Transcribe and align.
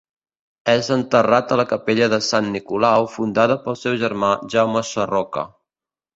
És 0.71 0.87
enterrat 0.95 1.53
a 1.55 1.59
la 1.61 1.65
capella 1.73 2.07
de 2.13 2.19
sant 2.29 2.47
Nicolau, 2.57 3.07
fundada 3.17 3.59
pel 3.67 3.79
seu 3.83 4.01
germà 4.07 4.33
Jaume 4.57 4.85
Sarroca. 4.95 5.47